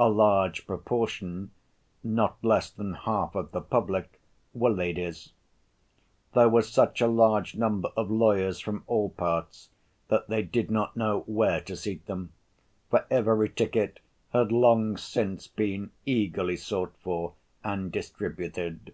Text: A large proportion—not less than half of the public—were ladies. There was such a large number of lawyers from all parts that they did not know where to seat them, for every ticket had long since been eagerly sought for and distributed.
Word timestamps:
A 0.00 0.08
large 0.08 0.66
proportion—not 0.66 2.36
less 2.42 2.68
than 2.68 2.94
half 2.94 3.36
of 3.36 3.52
the 3.52 3.60
public—were 3.60 4.70
ladies. 4.70 5.34
There 6.34 6.48
was 6.48 6.68
such 6.68 7.00
a 7.00 7.06
large 7.06 7.54
number 7.54 7.90
of 7.96 8.10
lawyers 8.10 8.58
from 8.58 8.82
all 8.88 9.10
parts 9.10 9.68
that 10.08 10.26
they 10.26 10.42
did 10.42 10.68
not 10.68 10.96
know 10.96 11.20
where 11.28 11.60
to 11.60 11.76
seat 11.76 12.06
them, 12.06 12.32
for 12.90 13.06
every 13.08 13.50
ticket 13.50 14.00
had 14.32 14.50
long 14.50 14.96
since 14.96 15.46
been 15.46 15.92
eagerly 16.04 16.56
sought 16.56 16.96
for 16.98 17.34
and 17.62 17.92
distributed. 17.92 18.92